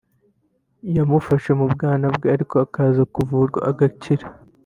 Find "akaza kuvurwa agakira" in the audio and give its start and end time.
2.65-4.27